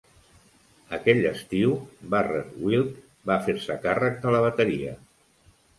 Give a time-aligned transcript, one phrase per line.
[0.97, 1.75] Aquell estiu,
[2.15, 5.01] Barrett Wilke va fer-se càrrec de la bateria.